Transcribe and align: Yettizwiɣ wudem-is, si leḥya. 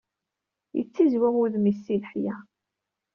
Yettizwiɣ 0.77 1.33
wudem-is, 1.37 1.79
si 1.85 1.95
leḥya. 2.01 2.35